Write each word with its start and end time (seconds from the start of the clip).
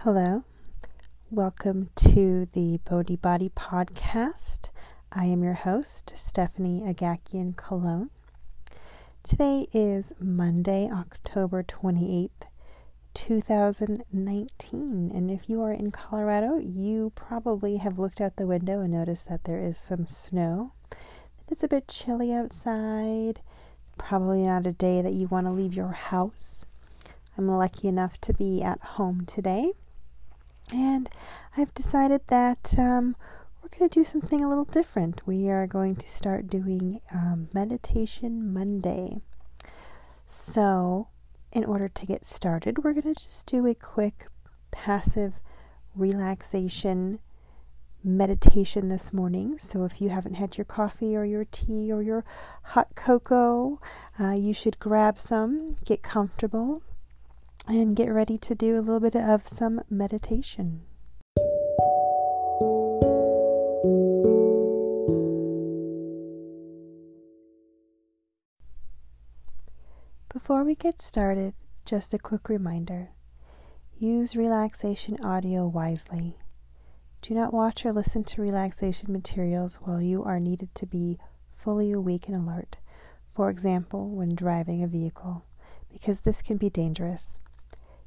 Hello, 0.00 0.42
welcome 1.30 1.90
to 1.94 2.48
the 2.54 2.80
Bodhi 2.84 3.14
Body 3.14 3.50
Podcast. 3.50 4.70
I 5.12 5.26
am 5.26 5.44
your 5.44 5.52
host, 5.54 6.12
Stephanie 6.16 6.82
Agakian 6.84 7.54
Cologne. 7.54 8.10
Today 9.22 9.68
is 9.72 10.12
Monday, 10.18 10.90
October 10.92 11.62
28th, 11.62 12.48
2019. 13.14 15.10
And 15.14 15.30
if 15.30 15.48
you 15.48 15.62
are 15.62 15.72
in 15.72 15.90
Colorado, 15.90 16.58
you 16.58 17.12
probably 17.14 17.76
have 17.78 17.98
looked 17.98 18.20
out 18.20 18.36
the 18.36 18.46
window 18.46 18.80
and 18.80 18.92
noticed 18.92 19.28
that 19.28 19.44
there 19.44 19.62
is 19.62 19.78
some 19.78 20.06
snow. 20.06 20.72
It's 21.48 21.62
a 21.62 21.68
bit 21.68 21.88
chilly 21.88 22.32
outside. 22.32 23.40
Probably 23.98 24.42
not 24.42 24.66
a 24.66 24.72
day 24.72 25.02
that 25.02 25.12
you 25.14 25.26
want 25.26 25.46
to 25.46 25.52
leave 25.52 25.74
your 25.74 25.92
house. 25.92 26.66
I'm 27.36 27.48
lucky 27.48 27.88
enough 27.88 28.20
to 28.22 28.32
be 28.32 28.62
at 28.62 28.80
home 28.80 29.24
today. 29.26 29.72
And 30.74 31.08
I've 31.56 31.74
decided 31.74 32.22
that 32.28 32.74
um, 32.78 33.16
we're 33.62 33.78
going 33.78 33.88
to 33.88 34.00
do 34.00 34.04
something 34.04 34.42
a 34.42 34.48
little 34.48 34.64
different. 34.64 35.26
We 35.26 35.48
are 35.50 35.66
going 35.66 35.96
to 35.96 36.08
start 36.08 36.48
doing 36.48 37.00
um, 37.12 37.48
Meditation 37.52 38.52
Monday. 38.52 39.20
So, 40.26 41.08
in 41.52 41.64
order 41.64 41.88
to 41.88 42.06
get 42.06 42.24
started, 42.24 42.82
we're 42.82 42.94
going 42.94 43.14
to 43.14 43.20
just 43.20 43.46
do 43.46 43.66
a 43.66 43.74
quick 43.74 44.26
passive 44.70 45.40
relaxation 45.94 47.20
meditation 48.04 48.88
this 48.88 49.12
morning. 49.12 49.58
So, 49.58 49.84
if 49.84 50.00
you 50.00 50.08
haven't 50.08 50.34
had 50.34 50.56
your 50.56 50.64
coffee 50.64 51.14
or 51.14 51.24
your 51.24 51.44
tea 51.44 51.92
or 51.92 52.02
your 52.02 52.24
hot 52.64 52.94
cocoa, 52.94 53.80
uh, 54.18 54.32
you 54.32 54.52
should 54.52 54.78
grab 54.78 55.20
some, 55.20 55.76
get 55.84 56.02
comfortable, 56.02 56.82
and 57.68 57.94
get 57.94 58.08
ready 58.08 58.38
to 58.38 58.54
do 58.54 58.76
a 58.76 58.80
little 58.80 59.00
bit 59.00 59.14
of 59.14 59.46
some 59.46 59.82
meditation. 59.88 60.82
Before 70.32 70.64
we 70.64 70.74
get 70.74 71.02
started, 71.02 71.52
just 71.84 72.14
a 72.14 72.18
quick 72.18 72.48
reminder 72.48 73.10
use 73.98 74.34
relaxation 74.34 75.22
audio 75.22 75.68
wisely. 75.68 76.38
Do 77.20 77.34
not 77.34 77.52
watch 77.52 77.84
or 77.84 77.92
listen 77.92 78.24
to 78.24 78.40
relaxation 78.40 79.12
materials 79.12 79.76
while 79.82 80.00
you 80.00 80.24
are 80.24 80.40
needed 80.40 80.74
to 80.76 80.86
be 80.86 81.18
fully 81.54 81.92
awake 81.92 82.28
and 82.28 82.36
alert, 82.36 82.78
for 83.30 83.50
example, 83.50 84.08
when 84.08 84.34
driving 84.34 84.82
a 84.82 84.88
vehicle, 84.88 85.44
because 85.92 86.20
this 86.20 86.40
can 86.40 86.56
be 86.56 86.70
dangerous. 86.70 87.38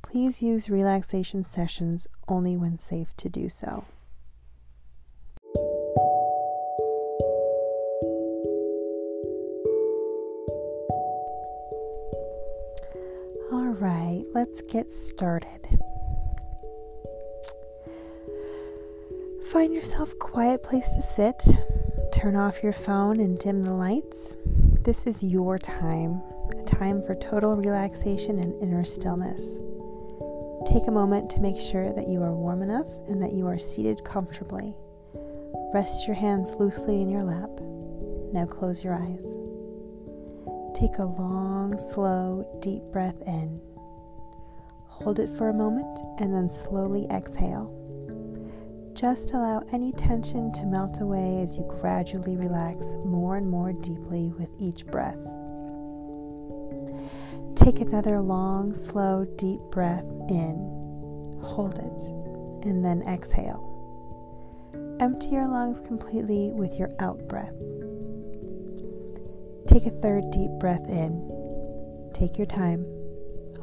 Please 0.00 0.40
use 0.40 0.70
relaxation 0.70 1.44
sessions 1.44 2.08
only 2.28 2.56
when 2.56 2.78
safe 2.78 3.14
to 3.18 3.28
do 3.28 3.50
so. 3.50 3.84
Let's 14.34 14.62
get 14.62 14.90
started. 14.90 15.80
Find 19.52 19.74
yourself 19.74 20.12
a 20.12 20.16
quiet 20.16 20.62
place 20.62 20.94
to 20.94 21.02
sit. 21.02 21.42
Turn 22.12 22.36
off 22.36 22.62
your 22.62 22.72
phone 22.72 23.20
and 23.20 23.38
dim 23.38 23.62
the 23.62 23.74
lights. 23.74 24.34
This 24.82 25.06
is 25.06 25.22
your 25.22 25.58
time, 25.58 26.22
a 26.58 26.62
time 26.64 27.02
for 27.02 27.14
total 27.14 27.56
relaxation 27.56 28.38
and 28.38 28.60
inner 28.62 28.84
stillness. 28.84 29.60
Take 30.66 30.88
a 30.88 30.92
moment 30.92 31.30
to 31.30 31.40
make 31.40 31.60
sure 31.60 31.92
that 31.92 32.08
you 32.08 32.22
are 32.22 32.34
warm 32.34 32.62
enough 32.62 32.90
and 33.08 33.22
that 33.22 33.32
you 33.32 33.46
are 33.46 33.58
seated 33.58 34.04
comfortably. 34.04 34.74
Rest 35.72 36.06
your 36.06 36.16
hands 36.16 36.56
loosely 36.58 37.00
in 37.00 37.08
your 37.08 37.22
lap. 37.22 37.50
Now 38.32 38.46
close 38.46 38.82
your 38.82 38.94
eyes. 38.94 39.38
Take 40.74 40.98
a 40.98 41.04
long, 41.04 41.78
slow, 41.78 42.58
deep 42.60 42.82
breath 42.92 43.20
in. 43.26 43.60
Hold 45.02 45.20
it 45.20 45.30
for 45.30 45.50
a 45.50 45.54
moment 45.54 45.98
and 46.18 46.34
then 46.34 46.50
slowly 46.50 47.06
exhale. 47.10 47.72
Just 48.94 49.34
allow 49.34 49.62
any 49.72 49.92
tension 49.92 50.50
to 50.52 50.64
melt 50.64 51.00
away 51.02 51.42
as 51.42 51.58
you 51.58 51.64
gradually 51.68 52.34
relax 52.34 52.94
more 53.04 53.36
and 53.36 53.48
more 53.48 53.74
deeply 53.74 54.32
with 54.38 54.48
each 54.58 54.86
breath. 54.86 55.18
Take 57.54 57.80
another 57.80 58.20
long, 58.20 58.72
slow, 58.72 59.26
deep 59.36 59.60
breath 59.70 60.06
in. 60.30 60.56
Hold 61.42 61.78
it 61.78 62.66
and 62.66 62.82
then 62.82 63.02
exhale. 63.02 63.62
Empty 64.98 65.28
your 65.28 65.46
lungs 65.46 65.80
completely 65.80 66.52
with 66.52 66.78
your 66.78 66.88
out 67.00 67.28
breath. 67.28 67.54
Take 69.68 69.84
a 69.84 70.00
third 70.00 70.30
deep 70.30 70.50
breath 70.58 70.88
in. 70.88 72.10
Take 72.14 72.38
your 72.38 72.46
time. 72.46 72.86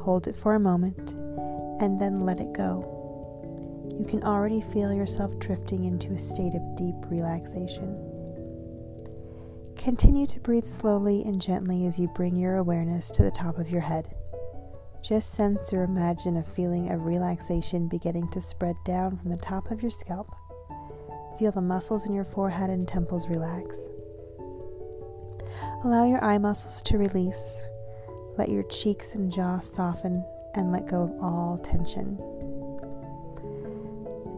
Hold 0.00 0.28
it 0.28 0.36
for 0.36 0.54
a 0.54 0.60
moment 0.60 1.16
and 1.84 2.00
then 2.00 2.20
let 2.20 2.40
it 2.40 2.54
go. 2.54 2.90
You 3.98 4.06
can 4.06 4.22
already 4.22 4.62
feel 4.62 4.92
yourself 4.92 5.38
drifting 5.38 5.84
into 5.84 6.14
a 6.14 6.18
state 6.18 6.54
of 6.54 6.76
deep 6.76 6.94
relaxation. 7.10 7.94
Continue 9.76 10.26
to 10.28 10.40
breathe 10.40 10.64
slowly 10.64 11.22
and 11.24 11.40
gently 11.40 11.84
as 11.84 12.00
you 12.00 12.08
bring 12.08 12.36
your 12.36 12.56
awareness 12.56 13.10
to 13.10 13.22
the 13.22 13.30
top 13.30 13.58
of 13.58 13.68
your 13.68 13.82
head. 13.82 14.14
Just 15.02 15.34
sense 15.34 15.74
or 15.74 15.82
imagine 15.82 16.38
a 16.38 16.42
feeling 16.42 16.90
of 16.90 17.04
relaxation 17.04 17.86
beginning 17.86 18.30
to 18.30 18.40
spread 18.40 18.76
down 18.86 19.18
from 19.18 19.30
the 19.30 19.36
top 19.36 19.70
of 19.70 19.82
your 19.82 19.90
scalp. 19.90 20.34
Feel 21.38 21.52
the 21.52 21.60
muscles 21.60 22.08
in 22.08 22.14
your 22.14 22.24
forehead 22.24 22.70
and 22.70 22.88
temples 22.88 23.28
relax. 23.28 23.90
Allow 25.84 26.08
your 26.08 26.24
eye 26.24 26.38
muscles 26.38 26.80
to 26.84 26.96
release. 26.96 27.62
Let 28.38 28.48
your 28.48 28.62
cheeks 28.64 29.14
and 29.14 29.30
jaw 29.30 29.60
soften 29.60 30.24
and 30.54 30.72
let 30.72 30.86
go 30.86 31.02
of 31.02 31.12
all 31.22 31.58
tension. 31.58 32.16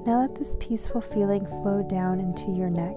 Now 0.07 0.21
let 0.21 0.35
this 0.35 0.57
peaceful 0.61 1.01
feeling 1.01 1.45
flow 1.47 1.83
down 1.83 2.21
into 2.21 2.53
your 2.53 2.71
neck. 2.71 2.97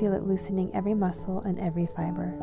Feel 0.00 0.12
it 0.14 0.24
loosening 0.24 0.74
every 0.74 0.94
muscle 0.94 1.40
and 1.40 1.60
every 1.60 1.86
fiber. 1.86 2.34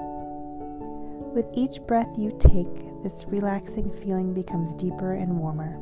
With 1.34 1.46
each 1.54 1.82
breath 1.82 2.18
you 2.18 2.36
take, 2.40 3.04
this 3.04 3.26
relaxing 3.28 3.92
feeling 3.92 4.34
becomes 4.34 4.74
deeper 4.74 5.14
and 5.14 5.38
warmer. 5.38 5.78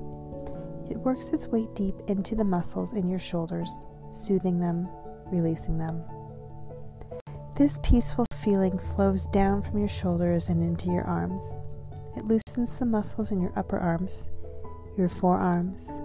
It 0.89 0.97
works 0.97 1.29
its 1.29 1.47
way 1.47 1.67
deep 1.73 1.95
into 2.07 2.35
the 2.35 2.43
muscles 2.43 2.93
in 2.93 3.07
your 3.07 3.19
shoulders, 3.19 3.85
soothing 4.11 4.59
them, 4.59 4.89
releasing 5.31 5.77
them. 5.77 6.03
This 7.55 7.79
peaceful 7.83 8.25
feeling 8.43 8.77
flows 8.77 9.25
down 9.27 9.61
from 9.61 9.77
your 9.77 9.89
shoulders 9.89 10.49
and 10.49 10.63
into 10.63 10.91
your 10.91 11.03
arms. 11.03 11.57
It 12.17 12.25
loosens 12.25 12.75
the 12.75 12.85
muscles 12.87 13.31
in 13.31 13.39
your 13.39 13.53
upper 13.55 13.77
arms, 13.77 14.31
your 14.97 15.07
forearms, 15.07 16.01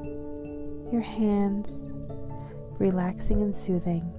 your 0.92 1.00
hands, 1.00 1.88
relaxing 2.78 3.40
and 3.40 3.54
soothing 3.54 4.12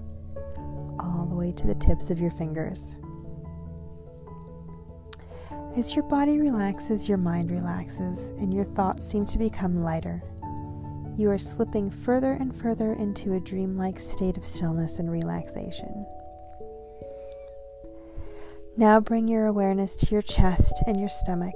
all 1.00 1.28
the 1.30 1.36
way 1.36 1.52
to 1.52 1.68
the 1.68 1.76
tips 1.76 2.10
of 2.10 2.20
your 2.20 2.32
fingers. 2.32 2.98
As 5.78 5.96
your 5.96 6.04
body 6.06 6.40
relaxes, 6.40 7.08
your 7.08 7.20
mind 7.20 7.52
relaxes, 7.52 8.32
and 8.40 8.52
your 8.52 8.66
thoughts 8.66 9.08
seem 9.08 9.28
to 9.28 9.38
become 9.38 9.84
lighter. 9.84 10.24
You 11.16 11.30
are 11.30 11.38
slipping 11.38 11.92
further 11.92 12.32
and 12.32 12.56
further 12.56 12.94
into 12.94 13.36
a 13.36 13.40
dreamlike 13.40 14.00
state 14.00 14.36
of 14.36 14.46
stillness 14.46 14.98
and 14.98 15.12
relaxation. 15.12 16.08
Now 18.78 19.00
bring 19.00 19.28
your 19.28 19.46
awareness 19.46 19.96
to 19.98 20.08
your 20.08 20.24
chest 20.24 20.84
and 20.88 21.00
your 21.00 21.10
stomach. 21.10 21.54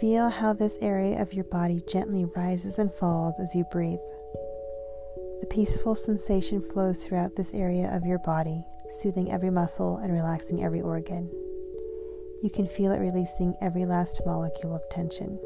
Feel 0.00 0.30
how 0.30 0.54
this 0.54 0.78
area 0.80 1.20
of 1.20 1.34
your 1.34 1.44
body 1.44 1.82
gently 1.86 2.24
rises 2.24 2.78
and 2.78 2.90
falls 2.90 3.38
as 3.38 3.54
you 3.54 3.64
breathe. 3.70 3.98
The 5.42 5.46
peaceful 5.50 5.94
sensation 5.94 6.62
flows 6.62 7.04
throughout 7.04 7.36
this 7.36 7.52
area 7.52 7.94
of 7.94 8.06
your 8.06 8.18
body, 8.20 8.64
soothing 8.88 9.30
every 9.30 9.50
muscle 9.50 9.98
and 9.98 10.10
relaxing 10.10 10.64
every 10.64 10.80
organ. 10.80 11.28
You 12.42 12.48
can 12.50 12.66
feel 12.66 12.92
it 12.92 12.98
releasing 12.98 13.54
every 13.60 13.84
last 13.84 14.22
molecule 14.24 14.74
of 14.74 14.88
tension. 14.90 15.38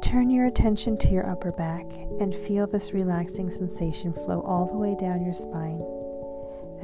Turn 0.00 0.30
your 0.30 0.46
attention 0.46 0.96
to 0.98 1.08
your 1.08 1.28
upper 1.28 1.50
back 1.50 1.86
and 2.20 2.32
feel 2.32 2.68
this 2.68 2.92
relaxing 2.92 3.50
sensation 3.50 4.12
flow 4.12 4.42
all 4.42 4.70
the 4.70 4.78
way 4.78 4.94
down 4.96 5.24
your 5.24 5.34
spine 5.34 5.80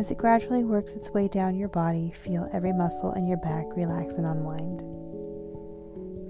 as 0.00 0.10
it 0.10 0.16
gradually 0.16 0.64
works 0.64 0.94
its 0.94 1.10
way 1.10 1.28
down 1.28 1.54
your 1.54 1.68
body, 1.68 2.10
feel 2.10 2.48
every 2.54 2.72
muscle 2.72 3.12
in 3.12 3.26
your 3.26 3.36
back 3.36 3.66
relax 3.76 4.14
and 4.14 4.26
unwind. 4.26 4.80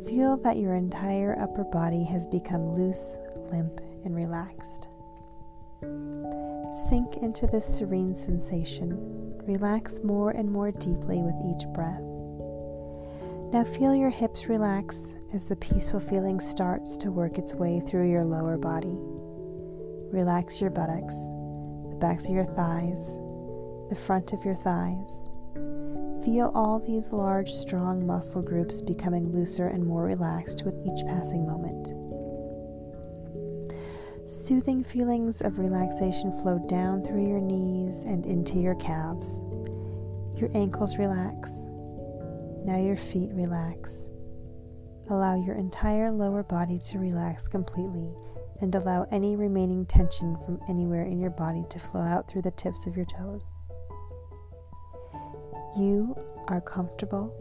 Feel 0.08 0.36
that 0.38 0.56
your 0.56 0.74
entire 0.74 1.38
upper 1.38 1.62
body 1.62 2.02
has 2.02 2.26
become 2.26 2.74
loose, 2.74 3.16
limp, 3.52 3.80
and 4.04 4.16
relaxed. 4.16 4.88
Sink 6.88 7.18
into 7.18 7.46
this 7.46 7.64
serene 7.64 8.12
sensation. 8.12 8.98
Relax 9.46 10.00
more 10.02 10.32
and 10.32 10.50
more 10.50 10.72
deeply 10.72 11.22
with 11.22 11.36
each 11.46 11.64
breath. 11.72 12.02
Now 13.52 13.62
feel 13.62 13.94
your 13.94 14.10
hips 14.10 14.48
relax 14.48 15.14
as 15.32 15.46
the 15.46 15.54
peaceful 15.54 16.00
feeling 16.00 16.40
starts 16.40 16.96
to 16.96 17.12
work 17.12 17.38
its 17.38 17.54
way 17.54 17.78
through 17.78 18.10
your 18.10 18.24
lower 18.24 18.58
body. 18.58 18.98
Relax 20.12 20.60
your 20.60 20.70
buttocks, 20.70 21.14
the 21.88 21.98
backs 22.00 22.28
of 22.28 22.34
your 22.34 22.44
thighs, 22.56 23.20
the 23.90 23.96
front 23.96 24.32
of 24.32 24.44
your 24.44 24.54
thighs. 24.54 25.28
Feel 26.24 26.52
all 26.54 26.78
these 26.78 27.12
large, 27.12 27.50
strong 27.50 28.06
muscle 28.06 28.40
groups 28.40 28.80
becoming 28.80 29.32
looser 29.32 29.66
and 29.66 29.84
more 29.84 30.04
relaxed 30.04 30.62
with 30.64 30.76
each 30.86 31.04
passing 31.06 31.44
moment. 31.44 31.88
Soothing 34.30 34.84
feelings 34.84 35.40
of 35.40 35.58
relaxation 35.58 36.32
flow 36.38 36.60
down 36.68 37.02
through 37.02 37.26
your 37.26 37.40
knees 37.40 38.04
and 38.04 38.24
into 38.26 38.60
your 38.60 38.76
calves. 38.76 39.40
Your 40.36 40.50
ankles 40.54 40.96
relax. 40.96 41.66
Now 42.64 42.78
your 42.78 42.96
feet 42.96 43.30
relax. 43.32 44.08
Allow 45.08 45.44
your 45.44 45.56
entire 45.56 46.12
lower 46.12 46.44
body 46.44 46.78
to 46.90 47.00
relax 47.00 47.48
completely 47.48 48.14
and 48.60 48.72
allow 48.76 49.04
any 49.10 49.34
remaining 49.34 49.84
tension 49.84 50.36
from 50.44 50.60
anywhere 50.68 51.06
in 51.06 51.18
your 51.18 51.30
body 51.30 51.64
to 51.70 51.80
flow 51.80 52.02
out 52.02 52.30
through 52.30 52.42
the 52.42 52.52
tips 52.52 52.86
of 52.86 52.96
your 52.96 53.06
toes. 53.06 53.58
You 55.76 56.16
are 56.48 56.60
comfortable, 56.60 57.32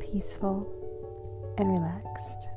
peaceful, 0.00 1.54
and 1.58 1.70
relaxed. 1.70 2.48